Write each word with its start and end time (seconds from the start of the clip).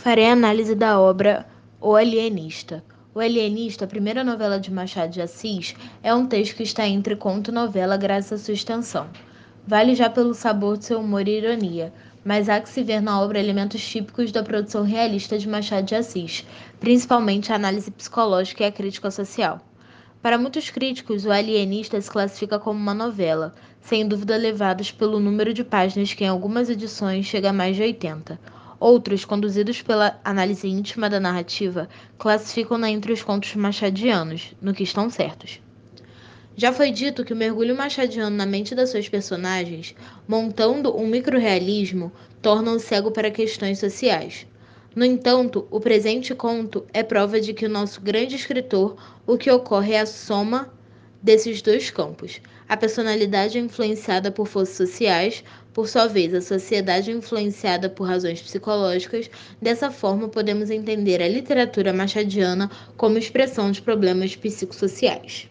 farei 0.00 0.30
análise 0.30 0.74
da 0.74 0.98
obra 0.98 1.46
O 1.78 1.94
Alienista. 1.94 2.82
O 3.14 3.20
Alienista, 3.20 3.84
a 3.84 3.88
primeira 3.88 4.24
novela 4.24 4.58
de 4.58 4.72
Machado 4.72 5.12
de 5.12 5.20
Assis, 5.20 5.76
é 6.02 6.14
um 6.14 6.26
texto 6.26 6.56
que 6.56 6.62
está 6.62 6.88
entre 6.88 7.14
conto 7.14 7.50
e 7.50 7.54
novela 7.54 7.98
graças 7.98 8.40
à 8.40 8.42
sua 8.42 8.54
extensão. 8.54 9.10
Vale 9.66 9.94
já 9.94 10.08
pelo 10.08 10.32
sabor 10.32 10.78
de 10.78 10.86
seu 10.86 11.00
humor 11.00 11.28
e 11.28 11.36
ironia, 11.36 11.92
mas 12.24 12.48
há 12.48 12.58
que 12.58 12.70
se 12.70 12.82
ver 12.82 13.02
na 13.02 13.20
obra 13.20 13.38
elementos 13.38 13.86
típicos 13.86 14.32
da 14.32 14.42
produção 14.42 14.84
realista 14.84 15.38
de 15.38 15.46
Machado 15.46 15.88
de 15.88 15.94
Assis, 15.94 16.46
principalmente 16.80 17.52
a 17.52 17.56
análise 17.56 17.90
psicológica 17.90 18.64
e 18.64 18.68
a 18.68 18.72
crítica 18.72 19.10
social. 19.10 19.60
Para 20.22 20.38
muitos 20.38 20.70
críticos, 20.70 21.26
O 21.26 21.30
Alienista 21.30 22.00
se 22.00 22.10
classifica 22.10 22.58
como 22.58 22.80
uma 22.80 22.94
novela, 22.94 23.54
sem 23.82 24.08
dúvida 24.08 24.38
levados 24.38 24.90
pelo 24.90 25.20
número 25.20 25.52
de 25.52 25.62
páginas 25.62 26.14
que 26.14 26.24
em 26.24 26.28
algumas 26.28 26.70
edições 26.70 27.26
chega 27.26 27.50
a 27.50 27.52
mais 27.52 27.76
de 27.76 27.82
80. 27.82 28.59
Outros, 28.80 29.26
conduzidos 29.26 29.82
pela 29.82 30.18
análise 30.24 30.66
íntima 30.66 31.10
da 31.10 31.20
narrativa, 31.20 31.86
classificam-na 32.16 32.90
entre 32.90 33.12
os 33.12 33.22
contos 33.22 33.54
machadianos, 33.54 34.54
no 34.58 34.72
que 34.72 34.82
estão 34.82 35.10
certos. 35.10 35.60
Já 36.56 36.72
foi 36.72 36.90
dito 36.90 37.22
que 37.22 37.34
o 37.34 37.36
mergulho 37.36 37.76
machadiano 37.76 38.34
na 38.34 38.46
mente 38.46 38.74
das 38.74 38.88
suas 38.88 39.06
personagens, 39.06 39.94
montando 40.26 40.96
um 40.96 41.06
microrealismo, 41.06 42.10
torna 42.40 42.72
o 42.72 42.80
cego 42.80 43.10
para 43.10 43.30
questões 43.30 43.78
sociais. 43.78 44.46
No 44.96 45.04
entanto, 45.04 45.68
o 45.70 45.78
presente 45.78 46.34
conto 46.34 46.86
é 46.90 47.02
prova 47.02 47.38
de 47.38 47.52
que 47.52 47.66
o 47.66 47.70
nosso 47.70 48.00
grande 48.00 48.34
escritor, 48.34 48.96
o 49.26 49.36
que 49.36 49.50
ocorre 49.50 49.92
é 49.92 50.00
a 50.00 50.06
soma 50.06 50.72
desses 51.22 51.60
dois 51.60 51.90
campos. 51.90 52.40
A 52.70 52.76
personalidade 52.76 53.58
é 53.58 53.60
influenciada 53.60 54.30
por 54.30 54.46
forças 54.46 54.76
sociais, 54.76 55.42
por 55.74 55.88
sua 55.88 56.06
vez, 56.06 56.32
a 56.32 56.40
sociedade 56.40 57.10
é 57.10 57.14
influenciada 57.14 57.90
por 57.90 58.06
razões 58.06 58.40
psicológicas. 58.40 59.28
Dessa 59.60 59.90
forma, 59.90 60.28
podemos 60.28 60.70
entender 60.70 61.20
a 61.20 61.26
literatura 61.26 61.92
machadiana 61.92 62.70
como 62.96 63.18
expressão 63.18 63.72
de 63.72 63.82
problemas 63.82 64.36
psicossociais. 64.36 65.50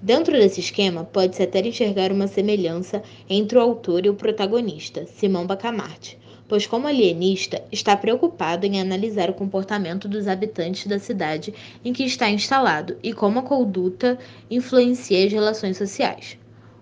Dentro 0.00 0.32
desse 0.32 0.60
esquema, 0.60 1.04
pode-se 1.04 1.42
até 1.42 1.60
enxergar 1.60 2.12
uma 2.12 2.28
semelhança 2.28 3.02
entre 3.28 3.58
o 3.58 3.60
autor 3.60 4.06
e 4.06 4.08
o 4.08 4.14
protagonista, 4.14 5.04
Simão 5.04 5.46
Bacamarte 5.46 6.18
pois, 6.52 6.66
como 6.66 6.86
alienista, 6.86 7.64
está 7.72 7.96
preocupado 7.96 8.66
em 8.66 8.78
analisar 8.78 9.30
o 9.30 9.32
comportamento 9.32 10.06
dos 10.06 10.28
habitantes 10.28 10.86
da 10.86 10.98
cidade 10.98 11.54
em 11.82 11.94
que 11.94 12.04
está 12.04 12.28
instalado 12.28 12.98
e 13.02 13.14
como 13.14 13.38
a 13.38 13.42
conduta 13.42 14.18
influencia 14.50 15.24
as 15.24 15.32
relações 15.32 15.78
sociais. 15.78 16.36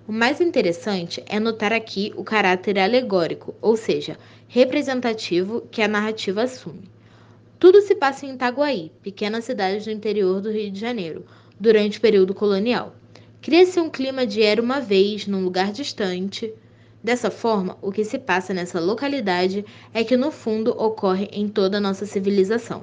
O 0.08 0.12
mais 0.12 0.40
interessante 0.40 1.22
é 1.28 1.38
notar 1.38 1.72
aqui 1.72 2.12
o 2.16 2.24
caráter 2.24 2.80
alegórico, 2.80 3.54
ou 3.62 3.76
seja, 3.76 4.18
representativo, 4.48 5.60
que 5.70 5.80
a 5.80 5.86
narrativa 5.86 6.42
assume. 6.42 6.90
Tudo 7.56 7.80
se 7.80 7.94
passa 7.94 8.26
em 8.26 8.32
Itaguaí, 8.34 8.90
pequena 9.04 9.40
cidade 9.40 9.84
do 9.84 9.92
interior 9.92 10.40
do 10.40 10.50
Rio 10.50 10.72
de 10.72 10.80
Janeiro, 10.80 11.24
durante 11.60 11.98
o 11.98 12.00
período 12.00 12.34
colonial. 12.34 12.92
Cria-se 13.40 13.78
um 13.78 13.88
clima 13.88 14.26
de 14.26 14.42
era 14.42 14.60
uma 14.60 14.80
vez, 14.80 15.28
num 15.28 15.44
lugar 15.44 15.70
distante, 15.70 16.52
Dessa 17.02 17.30
forma, 17.30 17.78
o 17.80 17.90
que 17.90 18.04
se 18.04 18.18
passa 18.18 18.52
nessa 18.52 18.78
localidade 18.78 19.64
é 19.94 20.04
que 20.04 20.18
no 20.18 20.30
fundo 20.30 20.70
ocorre 20.72 21.30
em 21.32 21.48
toda 21.48 21.78
a 21.78 21.80
nossa 21.80 22.04
civilização. 22.04 22.82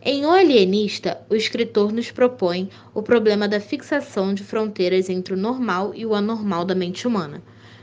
Em 0.00 0.24
O 0.24 0.30
Alienista, 0.30 1.20
o 1.28 1.34
escritor 1.34 1.92
nos 1.92 2.12
propõe 2.12 2.70
o 2.94 3.02
problema 3.02 3.48
da 3.48 3.58
fixação 3.58 4.32
de 4.32 4.44
fronteiras 4.44 5.10
entre 5.10 5.34
o 5.34 5.36
normal 5.36 5.92
e 5.92 6.06
o 6.06 6.14
anormal 6.14 6.64
da 6.64 6.76
mente 6.76 7.08
humana, 7.08 7.42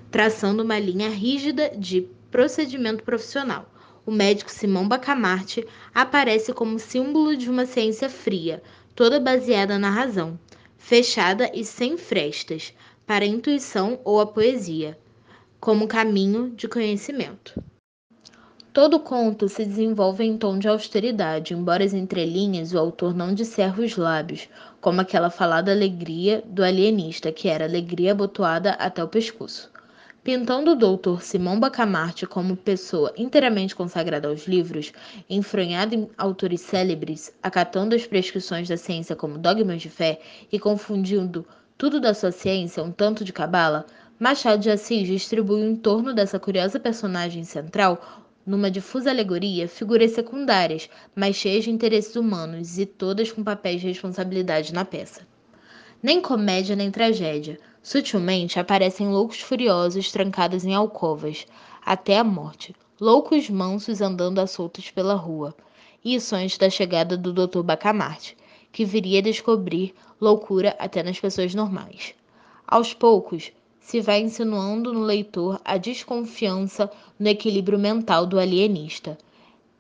traçando 0.09 0.64
uma 0.64 0.80
linha 0.80 1.09
rígida 1.09 1.73
de 1.77 2.08
procedimento 2.31 3.03
profissional. 3.03 3.69
O 4.05 4.11
médico 4.11 4.49
Simão 4.49 4.88
Bacamarte 4.88 5.67
aparece 5.94 6.53
como 6.53 6.80
símbolo 6.80 7.36
de 7.36 7.49
uma 7.49 7.66
ciência 7.66 8.09
fria, 8.09 8.64
toda 8.95 9.19
baseada 9.19 9.77
na 9.77 9.89
razão, 9.89 10.39
fechada 10.77 11.52
e 11.54 11.65
sem 11.65 11.98
frestas 11.98 12.73
para 13.05 13.25
a 13.25 13.27
intuição 13.27 13.99
ou 14.05 14.21
a 14.21 14.25
poesia 14.25 14.98
como 15.63 15.87
caminho 15.87 16.49
de 16.49 16.67
conhecimento. 16.67 17.63
Todo 18.73 18.99
conto 18.99 19.47
se 19.47 19.63
desenvolve 19.63 20.25
em 20.25 20.37
tom 20.37 20.59
de 20.59 20.67
austeridade, 20.67 21.53
embora 21.53 21.85
as 21.85 21.93
entrelinhas 21.93 22.73
o 22.73 22.77
autor 22.77 23.15
não 23.15 23.33
disserra 23.33 23.81
os 23.81 23.95
lábios, 23.95 24.49
como 24.81 24.99
aquela 24.99 25.29
falada 25.29 25.71
alegria 25.71 26.43
do 26.45 26.65
alienista, 26.65 27.31
que 27.31 27.47
era 27.47 27.63
alegria 27.63 28.11
abotoada 28.11 28.71
até 28.71 29.01
o 29.01 29.07
pescoço. 29.07 29.71
Pintando 30.21 30.71
o 30.71 30.75
doutor 30.75 31.21
Simão 31.21 31.57
Bacamarte 31.57 32.27
como 32.27 32.57
pessoa 32.57 33.13
inteiramente 33.15 33.73
consagrada 33.73 34.27
aos 34.27 34.45
livros, 34.45 34.91
enfronhado 35.30 35.95
em 35.95 36.09
autores 36.17 36.59
célebres, 36.59 37.33
acatando 37.41 37.95
as 37.95 38.05
prescrições 38.05 38.67
da 38.67 38.75
ciência 38.75 39.15
como 39.15 39.37
dogmas 39.37 39.81
de 39.81 39.89
fé 39.89 40.19
e 40.51 40.59
confundindo 40.59 41.47
tudo 41.77 42.01
da 42.01 42.13
sua 42.13 42.33
ciência 42.33 42.83
um 42.83 42.91
tanto 42.91 43.23
de 43.23 43.31
cabala, 43.31 43.85
Machado 44.19 44.61
de 44.61 44.69
Assis 44.69 45.07
distribui 45.07 45.61
em 45.61 45.75
torno 45.75 46.13
dessa 46.13 46.39
curiosa 46.39 46.79
personagem 46.79 47.43
central, 47.43 47.99
numa 48.45 48.69
difusa 48.69 49.09
alegoria, 49.09 49.67
figuras 49.67 50.11
secundárias, 50.11 50.87
mas 51.15 51.35
cheias 51.35 51.63
de 51.63 51.71
interesses 51.71 52.15
humanos 52.15 52.77
e 52.77 52.85
todas 52.85 53.31
com 53.31 53.43
papéis 53.43 53.81
de 53.81 53.87
responsabilidade 53.87 54.71
na 54.71 54.85
peça. 54.85 55.21
Nem 56.01 56.21
comédia 56.21 56.75
nem 56.75 56.91
tragédia. 56.91 57.59
Sutilmente 57.81 58.59
aparecem 58.59 59.09
loucos 59.09 59.39
furiosos 59.39 60.11
trancados 60.11 60.63
em 60.63 60.75
alcovas, 60.75 61.47
até 61.83 62.17
a 62.17 62.23
morte, 62.23 62.75
loucos 63.01 63.49
mansos 63.49 63.99
andando 63.99 64.39
a 64.39 64.45
soltos 64.45 64.91
pela 64.91 65.15
rua. 65.15 65.55
Isso 66.05 66.35
antes 66.35 66.57
da 66.57 66.69
chegada 66.69 67.17
do 67.17 67.33
Dr. 67.33 67.63
Bacamarte, 67.63 68.37
que 68.71 68.85
viria 68.85 69.23
descobrir 69.23 69.95
loucura 70.21 70.75
até 70.77 71.01
nas 71.01 71.19
pessoas 71.19 71.55
normais. 71.55 72.13
Aos 72.67 72.93
poucos, 72.93 73.51
se 73.83 73.99
vai 73.99 74.21
insinuando 74.21 74.94
no 74.94 75.02
leitor 75.02 75.60
a 75.64 75.77
desconfiança 75.77 76.89
no 77.20 77.27
equilíbrio 77.27 77.77
mental 77.77 78.26
do 78.26 78.39
alienista, 78.39 79.17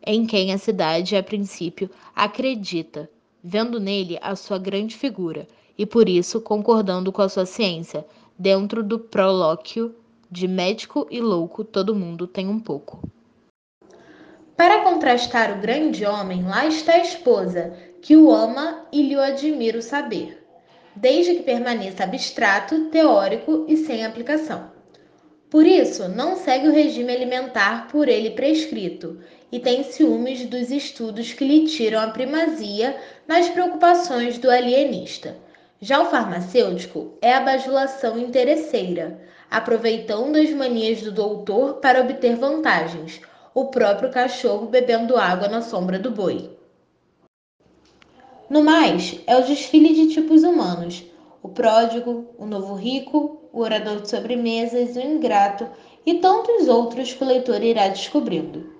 em 0.05 0.27
quem 0.27 0.51
a 0.51 0.57
cidade, 0.57 1.15
a 1.15 1.23
princípio, 1.23 1.89
acredita, 2.13 3.09
vendo 3.41 3.79
nele 3.79 4.19
a 4.21 4.35
sua 4.35 4.57
grande 4.57 4.97
figura 4.97 5.47
e 5.77 5.85
por 5.85 6.09
isso 6.09 6.41
concordando 6.41 7.11
com 7.13 7.21
a 7.21 7.29
sua 7.29 7.45
ciência, 7.45 8.05
dentro 8.37 8.83
do 8.83 8.99
prolóquio 8.99 9.95
de 10.29 10.49
médico 10.49 11.07
e 11.09 11.21
louco 11.21 11.63
todo 11.63 11.95
mundo 11.95 12.27
tem 12.27 12.47
um 12.47 12.59
pouco. 12.59 12.99
Para 14.57 14.83
contrastar 14.83 15.57
o 15.57 15.61
grande 15.61 16.05
homem, 16.05 16.43
lá 16.43 16.67
está 16.67 16.93
a 16.93 17.01
esposa, 17.01 17.73
que 18.01 18.17
o 18.17 18.29
ama 18.31 18.85
e 18.91 19.01
lhe 19.01 19.15
admira 19.15 19.79
o 19.79 19.81
saber 19.81 20.42
desde 20.95 21.35
que 21.35 21.43
permaneça 21.43 22.03
abstrato, 22.03 22.85
teórico 22.85 23.65
e 23.67 23.77
sem 23.77 24.05
aplicação. 24.05 24.71
Por 25.49 25.67
isso, 25.67 26.07
não 26.09 26.35
segue 26.35 26.67
o 26.67 26.73
regime 26.73 27.13
alimentar 27.13 27.87
por 27.87 28.07
ele 28.07 28.31
prescrito 28.31 29.19
e 29.51 29.59
tem 29.59 29.83
ciúmes 29.83 30.45
dos 30.45 30.71
estudos 30.71 31.31
que 31.31 31.45
lhe 31.45 31.67
tiram 31.67 32.01
a 32.01 32.07
primazia 32.07 32.97
nas 33.27 33.47
preocupações 33.49 34.39
do 34.39 34.49
alienista. 34.49 35.37
Já 35.79 36.01
o 36.01 36.05
farmacêutico 36.05 37.17
é 37.21 37.33
a 37.33 37.41
bajulação 37.41 38.17
interesseira, 38.17 39.21
aproveitando 39.51 40.37
as 40.37 40.49
manias 40.49 41.01
do 41.01 41.11
doutor 41.11 41.75
para 41.75 42.01
obter 42.01 42.35
vantagens, 42.35 43.21
o 43.53 43.65
próprio 43.65 44.09
cachorro 44.09 44.65
bebendo 44.65 45.17
água 45.17 45.47
na 45.47 45.61
sombra 45.61 45.99
do 45.99 46.09
boi. 46.09 46.52
No 48.53 48.61
mais, 48.61 49.19
é 49.25 49.35
o 49.35 49.41
desfile 49.41 49.95
de 49.95 50.13
tipos 50.13 50.43
humanos: 50.43 51.03
o 51.41 51.49
pródigo, 51.49 52.27
o 52.37 52.45
novo 52.45 52.75
rico, 52.75 53.41
o 53.51 53.61
orador 53.61 54.01
de 54.01 54.07
sobremesas, 54.11 54.95
o 54.95 54.99
ingrato 54.99 55.67
e 56.05 56.19
tantos 56.19 56.67
outros 56.67 57.11
que 57.11 57.23
o 57.23 57.25
leitor 57.25 57.63
irá 57.63 57.87
descobrindo. 57.87 58.71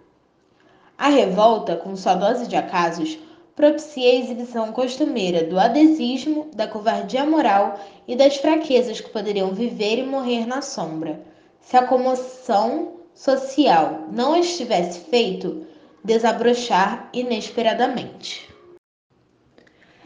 A 0.95 1.09
revolta, 1.09 1.75
com 1.75 1.95
sua 1.95 2.13
dose 2.13 2.45
de 2.45 2.55
acasos, 2.55 3.17
propicia 3.55 4.11
a 4.11 4.15
exibição 4.15 4.71
costumeira 4.71 5.43
do 5.43 5.59
adesismo, 5.59 6.51
da 6.53 6.67
covardia 6.67 7.25
moral 7.25 7.79
e 8.07 8.15
das 8.15 8.37
fraquezas 8.37 9.01
que 9.01 9.09
poderiam 9.09 9.55
viver 9.55 9.97
e 9.97 10.03
morrer 10.03 10.45
na 10.45 10.61
sombra, 10.61 11.19
se 11.59 11.75
a 11.75 11.87
comoção 11.87 12.91
social 13.15 14.03
não 14.11 14.37
estivesse 14.37 14.99
feito 15.09 15.65
desabrochar 16.03 17.09
inesperadamente. 17.11 18.52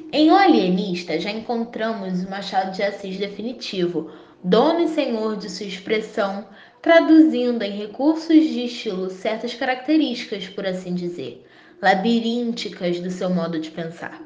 Em 0.10 0.32
O 0.32 0.36
Alienista 0.36 1.20
já 1.20 1.30
encontramos 1.30 2.24
o 2.24 2.30
Machado 2.30 2.72
de 2.72 2.82
Assis 2.82 3.18
definitivo, 3.18 4.10
dono 4.42 4.80
e 4.80 4.88
senhor 4.88 5.36
de 5.36 5.50
sua 5.50 5.66
expressão, 5.66 6.48
traduzindo 6.82 7.62
em 7.62 7.72
recursos 7.72 8.28
de 8.28 8.66
estilo 8.66 9.10
certas 9.10 9.54
características, 9.54 10.48
por 10.48 10.66
assim 10.66 10.96
dizer, 10.96 11.46
labirínticas 11.82 13.02
do 13.02 13.12
seu 13.12 13.30
modo 13.30 13.60
de 13.60 13.70
pensar. 13.70 14.22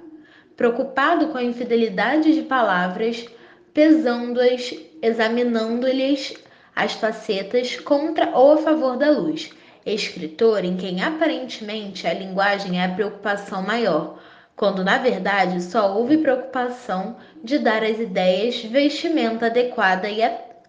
Preocupado 0.56 1.30
com 1.30 1.40
a 1.40 1.44
infidelidade 1.44 2.32
de 2.32 2.44
palavras, 2.44 3.26
pesando-as, 3.74 4.76
examinando-lhes 5.02 6.36
as 6.76 6.94
facetas 6.94 7.76
contra 7.78 8.38
ou 8.38 8.52
a 8.52 8.58
favor 8.58 8.98
da 8.98 9.10
luz, 9.10 9.50
escritor 9.84 10.64
em 10.64 10.78
quem 10.78 11.02
aparentemente 11.02 12.06
a 12.06 12.14
linguagem 12.14 12.80
é 12.80 12.86
a 12.86 12.94
preocupação 12.94 13.64
maior, 13.64 14.20
quando 14.62 14.84
na 14.84 15.00
verdade 15.00 15.60
só 15.60 15.98
houve 15.98 16.20
preocupação 16.20 17.16
de 17.44 17.58
dar 17.58 17.84
às 17.84 18.00
ideias 18.00 18.62
vestimenta 18.64 19.48
adequada 19.48 20.08
e 20.08 20.22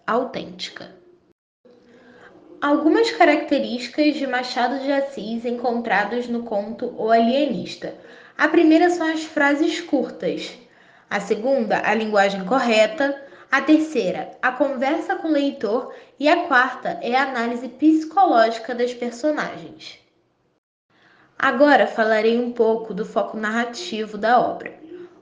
autêntica. 0.07 0.89
Algumas 2.59 3.11
características 3.11 4.15
de 4.15 4.25
Machado 4.25 4.79
de 4.79 4.91
Assis 4.91 5.45
encontradas 5.45 6.27
no 6.27 6.41
conto 6.41 6.91
O 6.97 7.11
Alienista. 7.11 7.93
A 8.35 8.47
primeira 8.47 8.89
são 8.89 9.13
as 9.13 9.25
frases 9.25 9.79
curtas. 9.79 10.57
A 11.07 11.19
segunda, 11.19 11.79
a 11.85 11.93
linguagem 11.93 12.43
correta. 12.45 13.15
A 13.51 13.61
terceira, 13.61 14.31
a 14.41 14.51
conversa 14.53 15.17
com 15.17 15.27
o 15.27 15.31
leitor. 15.31 15.93
E 16.19 16.27
a 16.27 16.47
quarta 16.47 16.97
é 16.99 17.15
a 17.15 17.29
análise 17.29 17.69
psicológica 17.69 18.73
das 18.73 18.91
personagens. 18.91 20.02
Agora 21.43 21.85
falarei 21.85 22.39
um 22.39 22.53
pouco 22.53 22.93
do 22.93 23.03
foco 23.03 23.35
narrativo 23.35 24.17
da 24.17 24.39
obra. 24.39 24.73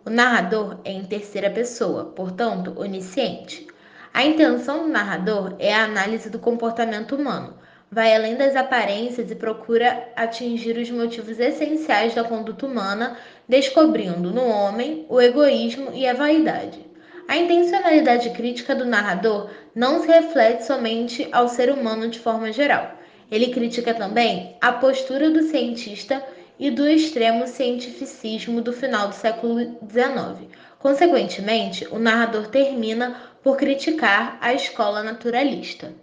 O 0.05 0.09
narrador 0.11 0.77
é 0.85 0.91
em 0.91 1.03
terceira 1.03 1.49
pessoa, 1.49 2.13
portanto, 2.15 2.75
onisciente. 2.79 3.65
A 4.13 4.23
intenção 4.23 4.83
do 4.83 4.87
narrador 4.87 5.55
é 5.57 5.73
a 5.73 5.85
análise 5.85 6.29
do 6.29 6.37
comportamento 6.37 7.15
humano, 7.15 7.55
vai 7.91 8.15
além 8.15 8.35
das 8.35 8.55
aparências 8.55 9.31
e 9.31 9.35
procura 9.35 10.09
atingir 10.15 10.77
os 10.77 10.91
motivos 10.91 11.39
essenciais 11.39 12.13
da 12.13 12.23
conduta 12.23 12.67
humana, 12.67 13.17
descobrindo 13.49 14.29
no 14.29 14.45
homem 14.45 15.07
o 15.09 15.19
egoísmo 15.19 15.89
e 15.91 16.05
a 16.05 16.13
vaidade. 16.13 16.85
A 17.27 17.35
intencionalidade 17.35 18.29
crítica 18.29 18.75
do 18.75 18.85
narrador 18.85 19.49
não 19.73 19.99
se 19.99 20.07
reflete 20.07 20.67
somente 20.67 21.27
ao 21.31 21.47
ser 21.47 21.71
humano 21.71 22.07
de 22.07 22.19
forma 22.19 22.51
geral. 22.51 23.00
Ele 23.31 23.47
critica 23.47 23.93
também 23.93 24.57
a 24.59 24.73
postura 24.73 25.31
do 25.31 25.43
cientista 25.43 26.21
e 26.59 26.69
do 26.69 26.85
extremo 26.85 27.47
cientificismo 27.47 28.61
do 28.61 28.73
final 28.73 29.07
do 29.07 29.15
século 29.15 29.57
XIX. 29.57 30.51
Consequentemente, 30.77 31.87
o 31.87 31.97
narrador 31.97 32.47
termina 32.47 33.21
por 33.41 33.55
criticar 33.55 34.37
a 34.41 34.53
escola 34.53 35.01
naturalista. 35.01 35.95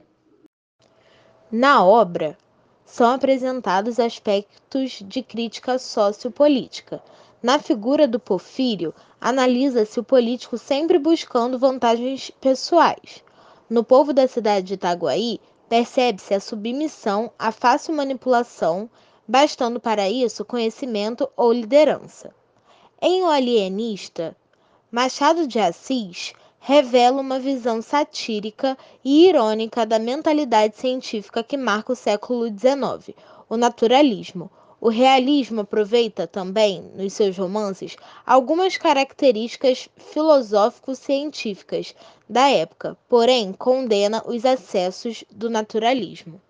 Na 1.52 1.84
obra, 1.84 2.36
são 2.84 3.10
apresentados 3.10 4.00
aspectos 4.00 5.02
de 5.06 5.22
crítica 5.22 5.78
sociopolítica. 5.78 7.02
Na 7.42 7.58
figura 7.58 8.08
do 8.08 8.18
Porfírio, 8.18 8.94
analisa-se 9.20 10.00
o 10.00 10.04
político 10.04 10.56
sempre 10.56 10.98
buscando 10.98 11.58
vantagens 11.58 12.30
pessoais. 12.40 13.22
No 13.68 13.84
povo 13.84 14.12
da 14.14 14.26
cidade 14.26 14.68
de 14.68 14.74
Itaguaí, 14.74 15.38
percebe-se 15.68 16.34
a 16.34 16.40
submissão 16.40 17.30
à 17.38 17.52
fácil 17.52 17.94
manipulação, 17.94 18.88
bastando 19.26 19.78
para 19.78 20.08
isso 20.08 20.44
conhecimento 20.44 21.28
ou 21.36 21.52
liderança. 21.52 22.34
Em 23.00 23.22
O 23.22 23.28
Alienista, 23.28 24.36
Machado 24.90 25.46
de 25.46 25.60
Assis 25.60 26.32
revela 26.58 27.20
uma 27.20 27.38
visão 27.38 27.80
satírica 27.80 28.76
e 29.04 29.28
irônica 29.28 29.86
da 29.86 29.98
mentalidade 29.98 30.76
científica 30.76 31.44
que 31.44 31.56
marca 31.56 31.92
o 31.92 31.96
século 31.96 32.46
XIX, 32.46 33.14
o 33.48 33.56
naturalismo. 33.56 34.50
O 34.80 34.90
realismo 34.90 35.62
aproveita 35.62 36.26
também, 36.26 36.82
nos 36.94 37.12
seus 37.12 37.36
romances, 37.36 37.96
algumas 38.24 38.76
características 38.76 39.88
filosófico-científicas 39.96 41.96
da 42.28 42.48
época, 42.48 42.96
porém 43.08 43.52
condena 43.52 44.22
os 44.24 44.44
excessos 44.44 45.24
do 45.30 45.50
naturalismo. 45.50 46.40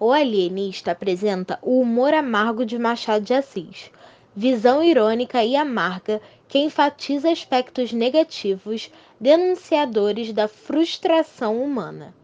O 0.00 0.12
Alienista 0.12 0.92
apresenta 0.92 1.58
o 1.60 1.80
humor 1.80 2.14
amargo 2.14 2.64
de 2.64 2.78
Machado 2.78 3.24
de 3.24 3.34
Assis, 3.34 3.90
visão 4.34 4.82
irônica 4.82 5.44
e 5.44 5.56
amarga 5.56 6.22
que 6.46 6.58
enfatiza 6.58 7.30
aspectos 7.30 7.92
negativos 7.92 8.90
denunciadores 9.20 10.32
da 10.32 10.48
frustração 10.48 11.62
humana. 11.62 12.14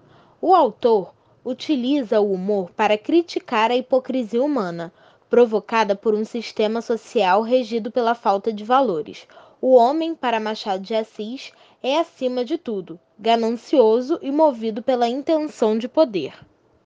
O 0.40 0.54
autor 0.54 1.12
utiliza 1.44 2.20
o 2.20 2.32
humor 2.32 2.70
para 2.70 2.96
criticar 2.96 3.70
a 3.70 3.76
hipocrisia 3.76 4.42
humana, 4.42 4.92
provocada 5.28 5.94
por 5.94 6.14
um 6.14 6.24
sistema 6.24 6.80
social 6.80 7.42
regido 7.42 7.90
pela 7.90 8.14
falta 8.14 8.52
de 8.52 8.64
valores. 8.64 9.26
O 9.60 9.74
homem, 9.74 10.14
para 10.14 10.40
Machado 10.40 10.82
de 10.82 10.94
Assis, 10.94 11.52
é 11.82 11.98
acima 11.98 12.44
de 12.44 12.56
tudo, 12.56 12.98
ganancioso 13.18 14.18
e 14.22 14.30
movido 14.30 14.82
pela 14.82 15.08
intenção 15.08 15.76
de 15.76 15.88
poder. 15.88 16.34